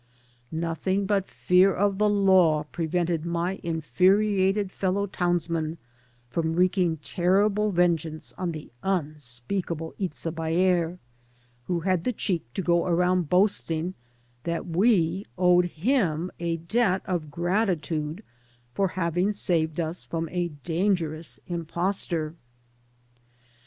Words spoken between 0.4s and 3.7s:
Nothing but fear of the law prevented my